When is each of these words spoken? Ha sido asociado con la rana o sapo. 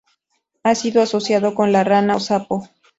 Ha 0.63 0.73
sido 0.73 1.03
asociado 1.03 1.53
con 1.53 1.71
la 1.71 1.83
rana 1.83 2.15
o 2.15 2.19
sapo. 2.19 2.67